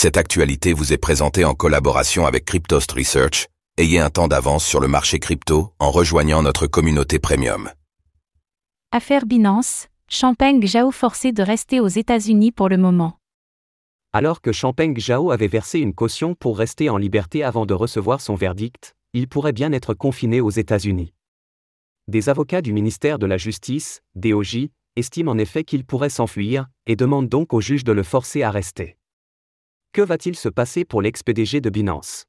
Cette 0.00 0.16
actualité 0.16 0.74
vous 0.74 0.92
est 0.92 0.96
présentée 0.96 1.44
en 1.44 1.54
collaboration 1.54 2.24
avec 2.24 2.44
Cryptost 2.44 2.92
Research. 2.92 3.48
Ayez 3.78 3.98
un 3.98 4.10
temps 4.10 4.28
d'avance 4.28 4.64
sur 4.64 4.78
le 4.78 4.86
marché 4.86 5.18
crypto 5.18 5.72
en 5.80 5.90
rejoignant 5.90 6.40
notre 6.40 6.68
communauté 6.68 7.18
premium. 7.18 7.68
Affaire 8.92 9.26
Binance, 9.26 9.88
Champagne 10.08 10.64
Zhao 10.64 10.92
forcé 10.92 11.32
de 11.32 11.42
rester 11.42 11.80
aux 11.80 11.88
États-Unis 11.88 12.52
pour 12.52 12.68
le 12.68 12.76
moment. 12.76 13.18
Alors 14.12 14.40
que 14.40 14.52
Champagne 14.52 14.96
Zhao 14.96 15.32
avait 15.32 15.48
versé 15.48 15.80
une 15.80 15.94
caution 15.94 16.36
pour 16.36 16.58
rester 16.58 16.88
en 16.88 16.96
liberté 16.96 17.42
avant 17.42 17.66
de 17.66 17.74
recevoir 17.74 18.20
son 18.20 18.36
verdict, 18.36 18.94
il 19.14 19.26
pourrait 19.26 19.52
bien 19.52 19.72
être 19.72 19.94
confiné 19.94 20.40
aux 20.40 20.50
États-Unis. 20.50 21.12
Des 22.06 22.28
avocats 22.28 22.62
du 22.62 22.72
ministère 22.72 23.18
de 23.18 23.26
la 23.26 23.36
Justice, 23.36 24.00
DOJ, 24.14 24.68
estiment 24.94 25.32
en 25.32 25.38
effet 25.38 25.64
qu'il 25.64 25.84
pourrait 25.84 26.08
s'enfuir, 26.08 26.68
et 26.86 26.94
demandent 26.94 27.28
donc 27.28 27.52
au 27.52 27.60
juge 27.60 27.82
de 27.82 27.90
le 27.90 28.04
forcer 28.04 28.44
à 28.44 28.52
rester. 28.52 28.97
Que 29.98 30.02
va-t-il 30.04 30.36
se 30.36 30.48
passer 30.48 30.84
pour 30.84 31.02
l'ex-PDG 31.02 31.60
de 31.60 31.70
Binance? 31.70 32.26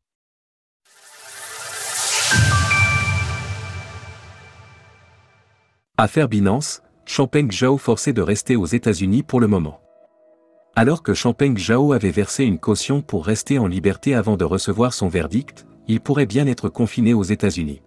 Affaire 5.95 6.27
Binance, 6.27 6.81
Champagne 7.05 7.51
Zhao 7.51 7.77
forcé 7.77 8.11
de 8.11 8.23
rester 8.23 8.55
aux 8.55 8.65
États-Unis 8.65 9.21
pour 9.21 9.39
le 9.39 9.45
moment. 9.45 9.81
Alors 10.75 11.03
que 11.03 11.13
Champagne 11.13 11.55
Zhao 11.55 11.93
avait 11.93 12.09
versé 12.09 12.43
une 12.43 12.57
caution 12.57 13.03
pour 13.03 13.23
rester 13.23 13.59
en 13.59 13.67
liberté 13.67 14.15
avant 14.15 14.35
de 14.35 14.45
recevoir 14.45 14.91
son 14.91 15.07
verdict, 15.07 15.67
il 15.87 16.01
pourrait 16.01 16.25
bien 16.25 16.47
être 16.47 16.69
confiné 16.69 17.13
aux 17.13 17.21
États-Unis. 17.21 17.83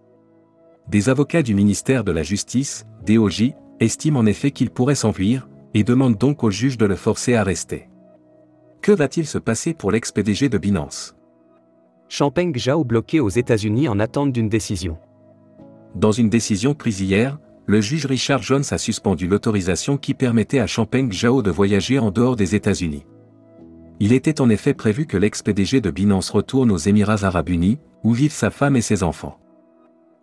Des 0.87 1.09
avocats 1.09 1.43
du 1.43 1.57
ministère 1.57 2.05
de 2.05 2.13
la 2.13 2.23
Justice, 2.23 2.87
DOJ, 3.05 3.55
estiment 3.81 4.21
en 4.21 4.27
effet 4.27 4.53
qu'il 4.53 4.71
pourrait 4.71 4.95
s'enfuir, 4.95 5.49
et 5.75 5.83
demandent 5.83 6.19
donc 6.19 6.45
au 6.45 6.53
juge 6.53 6.79
de 6.79 6.87
le 6.87 6.95
forcer 6.95 7.35
à 7.35 7.43
rester. 7.43 7.89
Que 8.83 8.91
va-t-il 8.91 9.29
se 9.29 9.39
passer 9.39 9.75
pour 9.75 9.93
l'ex-PDG 9.93 10.49
de 10.49 10.59
Binance? 10.59 11.15
Champagne 12.09 12.53
Zhao 12.59 12.83
bloqué 12.83 13.21
aux 13.21 13.29
États-Unis 13.29 13.87
en 13.89 14.01
attente 14.01 14.33
d'une 14.33 14.49
décision. 14.49 14.99
Dans 15.95 16.11
une 16.11 16.29
décision 16.29 16.75
prise 16.75 17.01
hier, 17.01 17.39
le 17.67 17.81
juge 17.81 18.07
Richard 18.07 18.43
Jones 18.43 18.65
a 18.73 18.79
suspendu 18.79 19.29
l'autorisation 19.29 19.97
qui 19.97 20.15
permettait 20.15 20.59
à 20.59 20.67
Champagne 20.67 21.13
Zhao 21.13 21.43
de 21.43 21.51
voyager 21.53 22.01
en 22.01 22.11
dehors 22.11 22.35
des 22.35 22.57
États-Unis. 22.57 23.07
Il 24.01 24.13
était 24.13 24.41
en 24.41 24.51
effet 24.51 24.75
prévu 24.75 25.07
que 25.07 25.17
l'ex-PDG 25.17 25.81
de 25.81 25.93
Binance 25.93 26.31
retourne 26.31 26.73
aux 26.73 26.77
Émirats 26.77 27.23
arabes 27.23 27.51
unis, 27.51 27.79
où 28.03 28.13
vivent 28.13 28.33
sa 28.33 28.51
femme 28.51 28.75
et 28.75 28.81
ses 28.81 29.05
enfants. 29.05 29.39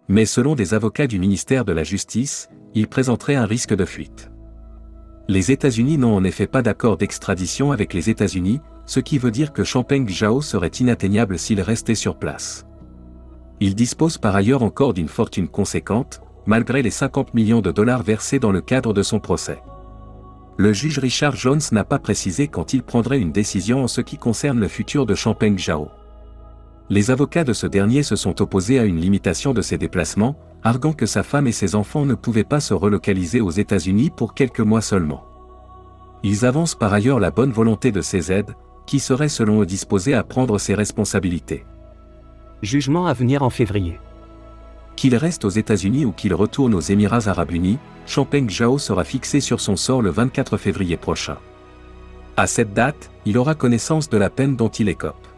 Mais 0.10 0.26
selon 0.26 0.56
des 0.56 0.74
avocats 0.74 1.08
du 1.08 1.18
ministère 1.18 1.64
de 1.64 1.72
la 1.72 1.86
Justice, 1.86 2.50
il 2.74 2.90
présenterait 2.90 3.36
un 3.36 3.46
risque 3.46 3.74
de 3.74 3.86
fuite. 3.86 4.32
Les 5.30 5.52
États-Unis 5.52 6.00
n'ont 6.00 6.16
en 6.16 6.24
effet 6.24 6.48
pas 6.48 6.64
d'accord 6.64 6.98
d'extradition 6.98 7.72
avec 7.72 7.94
les 7.94 8.10
États-Unis, 8.10 8.62
ce 8.88 9.00
qui 9.00 9.20
veut 9.20 9.30
dire 9.30 9.54
que 9.54 9.64
Champagne 9.64 10.10
Zhao 10.10 10.42
serait 10.42 10.70
inatteignable 10.70 11.38
s'il 11.38 11.62
restait 11.62 11.94
sur 11.94 12.18
place. 12.18 12.66
Il 13.60 13.76
dispose 13.76 14.18
par 14.18 14.36
ailleurs 14.36 14.64
encore 14.64 14.96
d'une 14.96 15.08
fortune 15.08 15.48
conséquente, 15.48 16.22
malgré 16.48 16.82
les 16.82 16.90
50 16.90 17.36
millions 17.36 17.62
de 17.62 17.72
dollars 17.72 18.02
versés 18.02 18.40
dans 18.40 18.52
le 18.52 18.62
cadre 18.62 18.92
de 18.92 19.04
son 19.04 19.20
procès. 19.20 19.62
Le 20.58 20.74
juge 20.74 20.98
Richard 20.98 21.36
Jones 21.36 21.62
n'a 21.72 21.84
pas 21.84 22.00
précisé 22.00 22.48
quand 22.48 22.74
il 22.74 22.82
prendrait 22.82 23.20
une 23.20 23.32
décision 23.32 23.84
en 23.84 23.88
ce 23.88 24.02
qui 24.02 24.18
concerne 24.18 24.60
le 24.60 24.68
futur 24.68 25.06
de 25.06 25.14
Champagne 25.14 25.60
Zhao. 25.60 25.90
Les 26.92 27.12
avocats 27.12 27.44
de 27.44 27.54
ce 27.54 27.68
dernier 27.68 28.02
se 28.02 28.16
sont 28.16 28.42
opposés 28.42 28.80
à 28.80 28.84
une 28.84 29.00
limitation 29.00 29.54
de 29.54 29.62
ses 29.62 29.78
déplacements, 29.78 30.36
arguant 30.64 30.94
que 30.94 31.06
sa 31.06 31.22
femme 31.22 31.46
et 31.46 31.52
ses 31.52 31.76
enfants 31.76 32.04
ne 32.04 32.16
pouvaient 32.16 32.44
pas 32.44 32.60
se 32.60 32.74
relocaliser 32.74 33.42
aux 33.42 33.52
États-Unis 33.52 34.10
pour 34.10 34.34
quelques 34.34 34.60
mois 34.60 34.82
seulement. 34.82 35.24
Ils 36.24 36.46
avancent 36.46 36.74
par 36.74 36.92
ailleurs 36.92 37.20
la 37.20 37.30
bonne 37.30 37.52
volonté 37.52 37.92
de 37.92 38.02
ces 38.02 38.32
aides, 38.32 38.56
qui 38.88 39.00
seraient 39.00 39.30
selon 39.30 39.62
eux 39.62 39.68
disposés 39.68 40.16
à 40.16 40.24
prendre 40.24 40.58
ses 40.58 40.74
responsabilités. 40.74 41.64
Jugement 42.64 43.06
à 43.06 43.14
venir 43.14 43.44
en 43.44 43.52
février. 43.52 44.00
Qu'il 44.96 45.16
reste 45.16 45.46
aux 45.46 45.50
États-Unis 45.50 46.06
ou 46.06 46.12
qu'il 46.12 46.34
retourne 46.34 46.74
aux 46.74 46.82
Émirats 46.82 47.30
arabes 47.30 47.52
unis, 47.52 47.78
Champagne 48.08 48.50
Zhao 48.50 48.80
sera 48.80 49.04
fixé 49.04 49.42
sur 49.42 49.62
son 49.62 49.76
sort 49.76 50.02
le 50.02 50.10
24 50.10 50.58
février 50.58 50.98
prochain. 50.98 51.38
À 52.36 52.48
cette 52.48 52.74
date, 52.74 53.12
il 53.26 53.38
aura 53.38 53.54
connaissance 53.54 54.10
de 54.10 54.18
la 54.18 54.32
peine 54.32 54.56
dont 54.56 54.70
il 54.70 54.90
écope. 54.90 55.29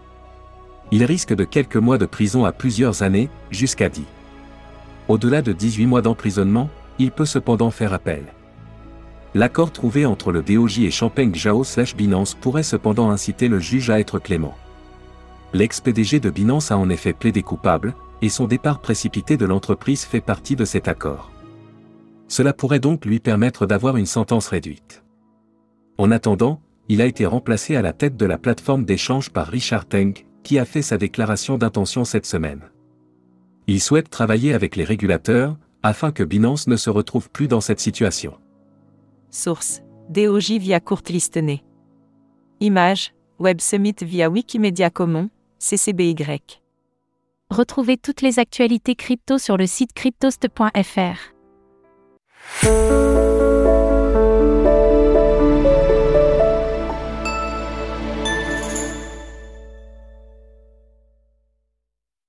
Il 0.91 1.06
risque 1.06 1.34
de 1.34 1.46
quelques 1.46 1.78
mois 1.78 1.97
de 1.97 2.06
prison 2.06 2.44
à 2.44 2.52
plusieurs 2.52 3.02
années, 3.02 3.29
jusqu'à 3.50 3.88
10. 3.88 4.03
Au-delà 5.07 5.41
de 5.41 5.53
18 5.53 5.85
mois 5.85 6.02
d'emprisonnement, 6.02 6.69
il 7.00 7.12
peut 7.12 7.25
cependant 7.25 7.72
faire 7.72 7.94
appel. 7.94 8.25
L'accord 9.34 9.72
trouvé 9.72 10.06
entre 10.06 10.34
le 10.34 10.41
DOJ 10.41 10.79
et 10.79 10.91
Champagne 10.91 11.34
Zhao 11.34 11.63
slash 11.63 11.96
Binance 11.96 12.34
pourrait 12.34 12.63
cependant 12.63 13.09
inciter 13.09 13.47
le 13.47 13.59
juge 13.59 13.90
à 13.90 14.02
être 14.02 14.19
clément. 14.19 14.57
L'ex-PDG 15.53 16.19
de 16.19 16.29
Binance 16.29 16.72
a 16.72 16.78
en 16.78 16.90
effet 16.90 17.13
plaidé 17.13 17.41
coupable, 17.41 17.94
et 18.22 18.29
son 18.29 18.46
départ 18.46 18.81
précipité 18.81 19.38
de 19.38 19.46
l'entreprise 19.46 20.03
fait 20.03 20.22
partie 20.22 20.58
de 20.58 20.66
cet 20.66 20.90
accord. 20.90 21.31
Cela 22.28 22.53
pourrait 22.53 22.79
donc 22.79 23.06
lui 23.06 23.19
permettre 23.19 23.66
d'avoir 23.66 23.97
une 23.97 24.06
sentence 24.06 24.47
réduite. 24.47 25.03
En 25.97 26.12
attendant, 26.12 26.62
il 26.90 27.02
a 27.02 27.06
été 27.06 27.25
remplacé 27.25 27.75
à 27.75 27.81
la 27.81 27.94
tête 27.94 28.18
de 28.18 28.25
la 28.25 28.38
plateforme 28.38 28.84
d'échange 28.84 29.29
par 29.29 29.47
Richard 29.47 29.85
Teng, 29.85 30.25
qui 30.44 30.59
a 30.59 30.66
fait 30.66 30.81
sa 30.81 30.97
déclaration 30.97 31.57
d'intention 31.57 32.06
cette 32.06 32.25
semaine. 32.25 32.62
Il 33.68 33.79
souhaite 33.81 34.09
travailler 34.09 34.53
avec 34.53 34.75
les 34.75 34.84
régulateurs, 34.84 35.57
afin 35.84 36.12
que 36.12 36.24
Binance 36.24 36.68
ne 36.68 36.75
se 36.75 36.90
retrouve 36.90 37.29
plus 37.29 37.47
dans 37.47 37.62
cette 37.62 37.79
situation. 37.79 38.38
Source 39.29 39.81
DOJ 40.09 40.53
via 40.53 40.79
Courtlistenay. 40.79 41.63
Image 42.59 43.13
Web 43.40 43.59
Summit 43.59 43.96
via 44.02 44.29
Wikimedia 44.29 44.90
Commons, 44.90 45.29
CCBY. 45.57 46.16
Retrouvez 47.50 47.97
toutes 47.97 48.22
les 48.22 48.40
actualités 48.40 48.96
crypto 48.96 49.38
sur 49.38 49.58
le 49.58 49.66
site 49.66 49.94
cryptost.fr. 49.94 51.34